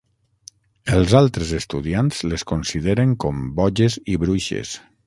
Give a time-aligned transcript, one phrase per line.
[0.99, 4.79] Els altres estudiants les consideren com boges i bruixes.